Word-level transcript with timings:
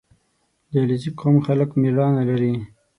•د 0.69 0.71
علیزي 0.83 1.11
قوم 1.19 1.35
خلک 1.45 1.69
مېړانه 1.81 2.23
لري. 2.29 2.53